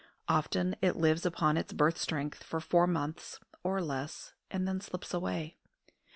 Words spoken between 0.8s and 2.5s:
it lives upon its birth strength